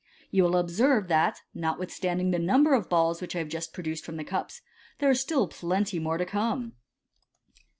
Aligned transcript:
You 0.31 0.45
will 0.45 0.57
observe 0.57 1.09
that, 1.09 1.43
notwithstanding 1.53 2.31
the 2.31 2.39
number 2.39 2.73
of 2.73 2.89
balls 2.89 3.21
which 3.21 3.35
I 3.35 3.37
have 3.37 3.49
just 3.49 3.71
produced 3.71 4.03
from 4.03 4.17
the 4.17 4.23
cups, 4.23 4.63
there 4.97 5.11
are 5.11 5.13
stil! 5.13 5.41
MODERN 5.41 5.51
MAGIC 5.51 5.61
289 5.61 5.85
plenty 5.85 6.03
more 6.03 6.17
to 6.17 6.25
come." 6.25 6.73